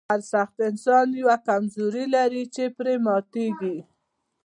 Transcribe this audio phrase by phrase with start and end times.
[0.09, 3.77] هر سخت انسان یوه کمزوري لري چې پرې ماتیږي